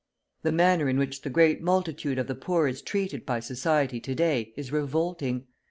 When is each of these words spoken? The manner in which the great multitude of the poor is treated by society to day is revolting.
The 0.41 0.51
manner 0.51 0.89
in 0.89 0.97
which 0.97 1.21
the 1.21 1.29
great 1.29 1.61
multitude 1.61 2.17
of 2.17 2.25
the 2.25 2.33
poor 2.33 2.65
is 2.67 2.81
treated 2.81 3.23
by 3.23 3.39
society 3.39 3.99
to 3.99 4.15
day 4.15 4.51
is 4.57 4.71
revolting. 4.71 5.45